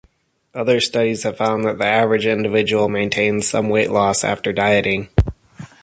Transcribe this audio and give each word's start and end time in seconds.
Other 0.55 0.79
studies 0.79 1.21
have 1.21 1.37
found 1.37 1.63
that 1.65 1.77
the 1.77 1.85
average 1.85 2.25
individual 2.25 2.89
maintains 2.89 3.47
some 3.47 3.69
weight 3.69 3.91
loss 3.91 4.23
after 4.23 4.51
dieting. 4.51 5.09